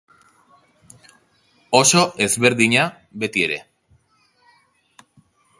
[1.81, 2.87] Oso ezberdina,
[3.25, 3.63] beti ere.